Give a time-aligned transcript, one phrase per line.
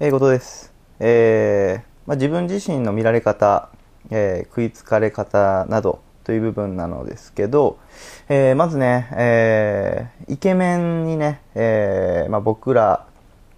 [0.00, 0.72] えー、ことです。
[1.00, 3.68] えーまあ、自分自身の見られ方、
[4.10, 7.80] えー食いつかれ方などという部分なのですけど、
[8.28, 13.06] えーまずね、えーイケメンにね、えーまあ、僕ら、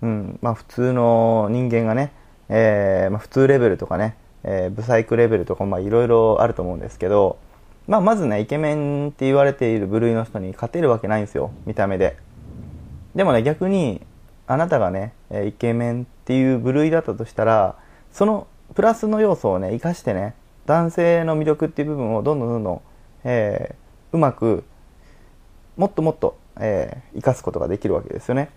[0.00, 2.10] うんまあ、普通の人間がね、
[2.48, 7.36] えーまあ、普通レベルとかね、えーブサイクレベルとかいろいろあると思うんですけど、
[7.86, 12.16] まあ、まずねイケメンって言われている部類の人に勝てるわけないんですよ見た目で
[13.14, 14.00] でもね逆に
[14.50, 17.76] あなたがねえイケメンっていう部類だったとしたら
[18.10, 20.34] そのプラスの要素をね生かしてね
[20.66, 22.80] 男性の魅力っていう部分をどんどんどんどん、
[23.24, 23.80] えー
[24.12, 24.64] うまく
[25.76, 28.50] もっともっと、えー生かすことができるわけですよね。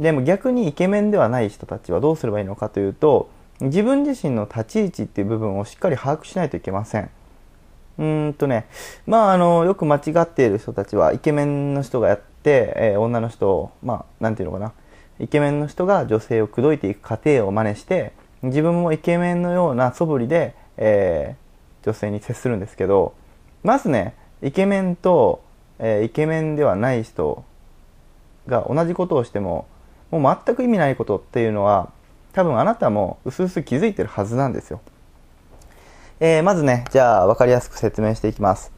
[0.00, 3.30] でも逆にイケメンではない人たちはどうすればいいのかというと
[3.60, 7.10] 自分自身の立ち位置っていう部分をしっかり把握しないといけません。
[7.98, 8.66] うーんとね
[9.06, 14.72] まああのよく間違っている人たちはイケメンの人がやって、えー女の人をまあなんていうのかな
[15.22, 21.42] イケメンの人が女性を口説いていく過程を真似して自分もイケメンのような素振りで、えー
[21.84, 23.12] 女性に接するんですけど
[23.64, 25.42] まずねイケメンと、
[25.80, 27.44] えーイケメンではない人
[28.46, 29.66] が同じことをしても
[30.12, 31.90] もう全く意味ないことっていうのは
[32.32, 34.80] 多分あなたも薄々気づいてるはずなんですよ。
[36.20, 38.70] えーまずね、じゃあ分かりやすく説明していきます。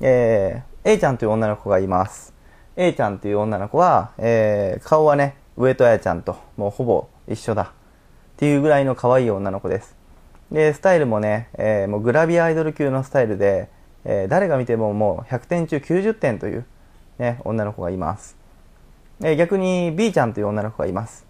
[0.00, 2.32] えー A ちゃんという女の子がいます。
[2.76, 7.66] A ちゃんという女の子は、えー顔はね、上戸彩ちゃんともうほぼ一緒だっ
[8.36, 9.96] ていうぐらいの可愛い女の子です。
[10.52, 13.68] で、スタイルもね、えーもうグラビアアイドル級のスタイルで、
[14.04, 16.66] えー誰が見てももう100点中90点という、
[17.18, 18.36] ね、女の子がいます。
[19.22, 21.26] えー逆に B ちゃんという女の子がいます。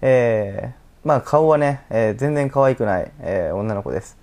[0.00, 0.72] え
[1.04, 4.16] まあ顔はね、え全然可愛くない、え女の子です。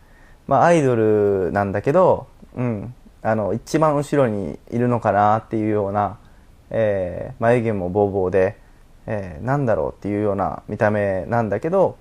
[0.48, 6.18] まあアイドルなんだけど、うん、あの、一番後ろにいるのかなっていうような、
[6.70, 8.61] えー眉毛もボーボーで、
[9.08, 11.98] えーなんだろうっていうような見た目なんだけど、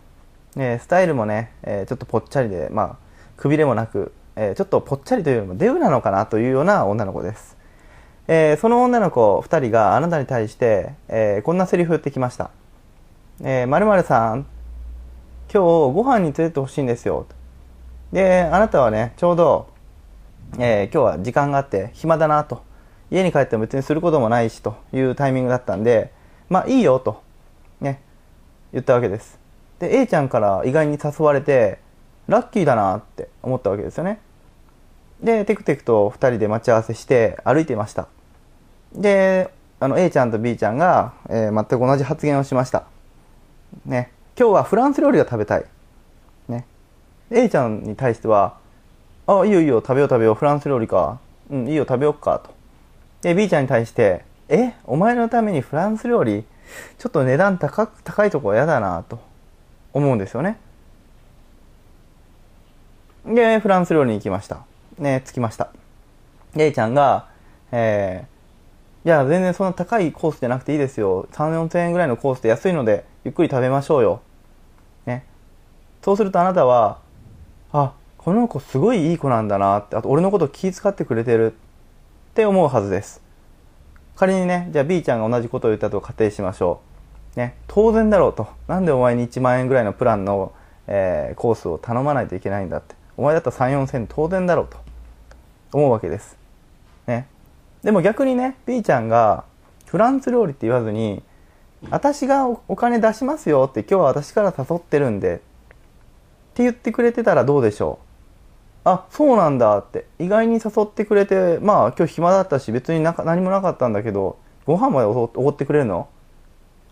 [0.57, 2.97] えースタイルもね、えーちょっとぽっちゃりで、まあ、
[3.37, 7.57] くびれもなく、えーちょっとぽっちゃりというよりもデブなのかなというような女の子です。
[8.29, 12.51] えーその女の子2人があなたに対して、えーこんなセリフ言ってきました。
[13.43, 14.47] えー、さん、
[15.53, 15.59] 今日
[15.95, 17.27] ご飯に連れてってほしいんですよ。
[18.13, 19.69] で、あなたはね、ちょうど、
[20.59, 22.63] えー今日は時間があって暇だなと。
[23.11, 26.13] 家に帰っても別にすることもないしというタイミングだったんで、
[26.51, 27.23] まあいいよと、
[27.81, 28.03] ね、
[28.73, 29.39] 言ったわけです。
[29.79, 31.79] で、A ちゃんから意外に誘われて、
[32.27, 34.21] ラッキーだなって思ったわけですよね。
[35.23, 38.09] で、テクテクと2人で待ち合わせして歩いていました。
[38.93, 42.85] で、あの A ちゃんと B ちゃんが、えー全く同じ発言をしました。
[43.87, 45.65] ね、今日はフランス料理が食べたい。
[46.49, 46.67] ね。
[47.31, 48.59] A ちゃんに対しては、
[49.27, 51.21] あ、いいよいいよ、食べよう食べよう、フランス料理か。
[51.51, 52.51] うん、いいよ、食べようか、と。
[53.23, 56.45] で、B ちゃんに対して、え、お前のためにフランス料理
[56.99, 59.21] ちょっと値段高く、高いとこは嫌だな、と
[59.93, 60.59] 思うんですよね。
[63.25, 64.65] で、フランス料理に行きました。
[64.99, 65.71] ね、着きました。
[66.55, 67.29] で A ちゃんが、
[67.71, 71.29] えー、いや、全然そんな高いコースじゃなくていいですよ。
[71.33, 74.21] 3、4千円ぐらいのコースで安いので、ゆっくり食べましょうよ。
[75.07, 75.25] ね。
[76.03, 76.99] そうするとあなたは、
[77.73, 81.55] あ、この子すごいいい子なんだなって、あと俺のこと気遣ってくれてるっ
[82.35, 83.30] て思うはずです。
[84.21, 86.83] 仮にね、じゃあ B ちゃんが同じことを言ったと仮定しましょ
[87.35, 87.39] う。
[87.39, 88.49] ね、当然だろうと。
[88.69, 90.53] なんでお前に1万円ぐらいのプランの、
[90.89, 92.95] えーコースを頼まないといけないんだって。
[93.17, 94.77] お前だったら3、4千円当然だろうと
[95.73, 96.37] 思うわけです。
[97.07, 97.29] ね。
[97.83, 99.45] でも逆にね、B ちゃんが
[99.87, 101.23] フランス料理って言わずに、
[101.89, 105.39] 私がお金出しますよって今日は私から誘ってるんでっ
[106.53, 108.10] て言ってくれてたらどうでしょう？
[108.85, 116.09] あそうなんだって意外に誘ってくれてまあ今日暇だったし別になんか何もなかったんだけどご飯までおごってくれるの？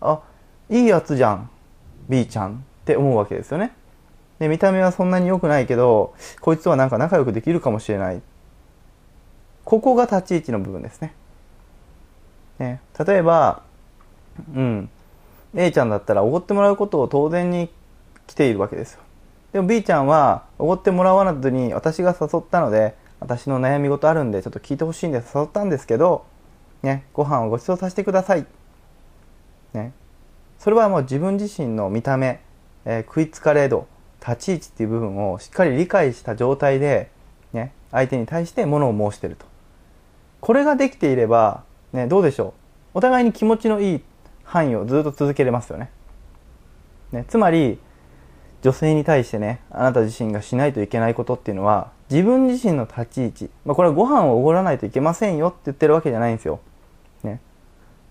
[0.00, 0.20] あ
[0.68, 1.50] いいやつじゃん
[2.08, 3.72] B ちゃんって思うわけですよね
[4.38, 8.22] で見た目はそんなに良くないけどこいつはなんか仲良くできるかもしれない
[9.64, 11.14] ここが立ち位置の部分ですね
[12.58, 13.62] ね例えば
[14.54, 14.90] うん。
[15.54, 17.70] A ちゃんだったらおごってもらうことを当然に
[18.26, 19.00] 来ているわけですよ。
[19.52, 26.24] でも B ちゃんはおごってもらわなずに私が誘ったので、私の悩み事あるんでちょっと聞いてほしいんで誘ったんですけど、
[26.82, 28.46] ね、ご飯をご馳走させてください。
[29.72, 29.92] ね。
[30.58, 32.40] それはもう自分自身の見た目、
[32.84, 33.86] えー食いつかれ度、
[34.20, 37.10] 立ち位置っていう部分をしっかり理解した状態で、
[37.52, 39.46] ね、相手に対して物を申してると。
[40.40, 42.54] これができていれば、ね、どうでしょ
[42.94, 42.98] う？
[42.98, 44.00] お互いに気持ちのいい
[44.44, 45.90] 範囲をずっと続けれますよね。
[47.12, 47.80] ね、つまり、
[48.62, 53.50] 女性に対してね、あなた自身がしないといけないことっていうのは、自分自身の立ち位置。
[53.64, 56.60] まあ、これはご飯をおごらないといけませんよって言ってるわけじゃないんですよ。
[57.22, 57.40] ね。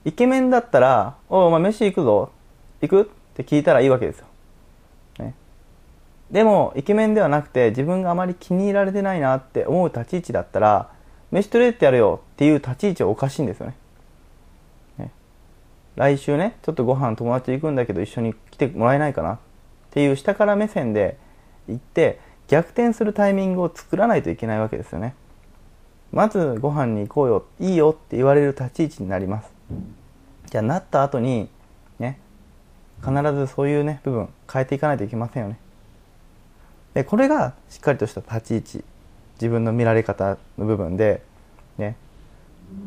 [0.06, 2.32] イケメンだったら、おお前飯行くぞ。
[2.82, 3.02] 行く？
[3.02, 3.06] っ
[3.36, 4.28] て聞いたらいいわけですよ。
[6.30, 10.90] でもイケメンではなくて自分があまり気に入られてないなって思う立ち位置だったら
[11.32, 13.78] 飯トレってやるよっていう立ち位置はおかしいんですよね
[14.98, 15.12] ね
[15.96, 19.40] 来週ねちょっとご飯友達行くんだけど一緒に来てもらえないかな
[19.88, 21.18] っていう下から目線で
[21.68, 25.16] 行って逆転するタイミングを作らないといけないわけですよね。
[26.12, 29.52] まずご飯に行こうよいいよって言われる立ち位置になります。
[30.50, 31.50] じゃあなった後に
[32.00, 32.20] ね
[33.02, 35.60] 必ずそういうね部分変えていかないといけませんよね。
[36.94, 38.86] でこれがしっかりとした立ち位置
[39.36, 41.22] 自分の見られ方の部分で
[41.78, 41.96] ね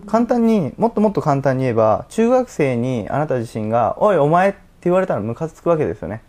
[0.06, 6.22] 簡単にもっともっと簡単に言えば中学生にあなた自身が「おいお前」って言われたらムカつくわけですよね。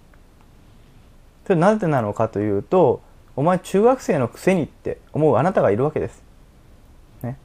[1.45, 3.01] それなぜなのかというと
[3.35, 6.23] お前中学生のくせにって思うあなたがいるわけです。
[7.23, 7.37] ね。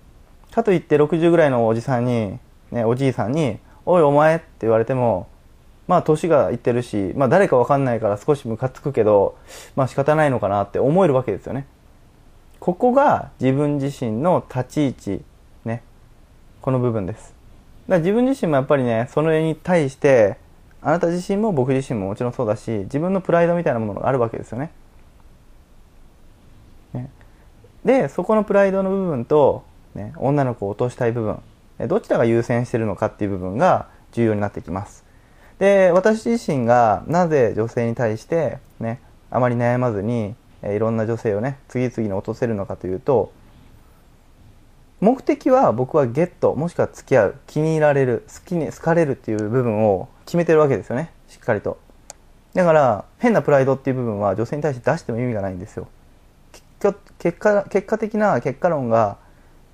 [0.51, 2.39] かといって60ぐらいのおじさんに、
[2.71, 5.29] ね、おじいさんに、おいお前って言われても、
[5.87, 9.37] まあ年がいってるし、まあ誰かわかんないから少しムカつくけど、
[9.77, 11.67] まあ仕方ないのかなって思えるわけですよね。
[12.59, 14.89] ここが自分自身の立ち位
[15.19, 15.25] 置、
[15.65, 15.83] ね。
[16.63, 17.33] この部分です。
[17.89, 20.37] だ自分自身もやっぱりね、それに対して、
[20.87, 24.71] あなた自身も僕自身ももちろんそうだし、自分のプライドみたいなものがあるわけですよね。
[27.87, 35.05] でそこのプライドの部分と、ね、女の子を落としたい部分どちらが優先してるのかっていう部分が重要になってきます
[35.61, 39.01] で私自身がなぜ女性に対してね
[39.31, 40.35] あまり悩まずに
[40.65, 43.33] いろんな女性をね次々に落とせるのかというと
[45.01, 51.13] 目的は僕はゲットもしくは付き合う気に入られる好きに好かれるっていう部分を決めてるわけですよね。
[51.29, 51.79] しっかりと。
[52.55, 55.89] だから変なプライドっていう部分は女性に対して出しても意味がないんですよ。
[57.19, 59.19] 結果結果的な結果論が、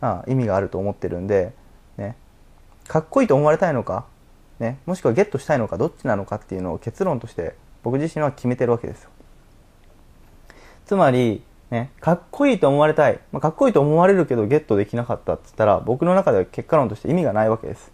[0.01, 1.53] あ、意味があると思ってるんで、
[1.97, 2.17] ね、
[2.89, 4.07] かっこいいと思われたいのか、
[4.59, 5.79] ね、もしくはゲットしたいのか？
[5.79, 7.55] どっちなのかっていうのを結論として
[7.85, 9.11] 僕自身は決めてるわけですよ。
[10.87, 17.93] つまり、ね、かっこいいと思われたい、まあ、かっこいいと思われるけどゲットできなかったって言ったら僕の中では結果論として意味がないわけです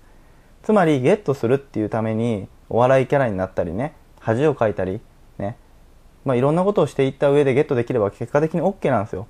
[0.64, 5.00] つまりゲットするっていうためにお笑いキャラになったりね恥をかいたり
[5.38, 5.56] ね
[6.28, 9.26] まあ、いろんなことをしていった上でゲットできれば結果的に OK なんですよ。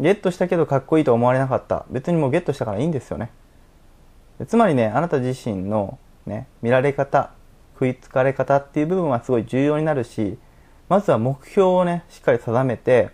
[0.00, 1.84] ゲットしたけどかっこいいと思われなかった。
[1.90, 3.30] 別にもうゲットしたからいいんですよね。
[4.46, 7.30] つまりね、あなた自身のね、見られ方、
[7.74, 10.38] 食いつかれ方っていう部分はすごい重要になるし、
[10.88, 13.10] まずは目標をね、しっかり定めて、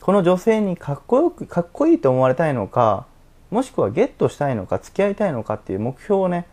[0.00, 3.06] この女性にかっこよく、かっこいいと思われたいのか、
[3.50, 6.46] もしくはゲットしたいのか、付き合いたいのかっていう目標をね、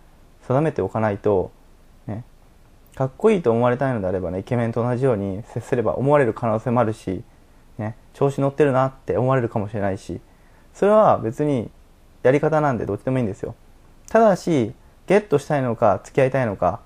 [0.47, 1.51] 定めておかないと、
[2.95, 7.23] かっこいいと思われたいのであればねイケメンと同じように接すれば思われる可能性もあるし、
[7.77, 10.21] ね、調子乗ってるなって思われるかもしれないし
[10.73, 11.69] それは別に
[12.23, 13.53] やり方なんでどっちでもいいんですよ。
[14.09, 14.73] ただし
[15.07, 16.79] ゲットしたいのか付き合いたいのか、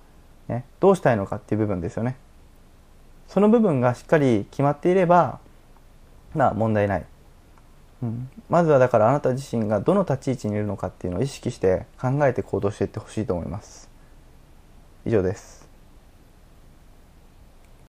[0.47, 2.17] ね、どうしたいのかっていう部分ですよね。
[3.27, 5.39] その部分がしっかり決まっていれば
[6.35, 7.05] まあ問題ない、
[8.03, 13.89] うん、まずはだからあなた自身がどの立ち位置にいるのかっていうのを意識して考えて行動していってほしいと思います。
[15.05, 15.58] 以上です。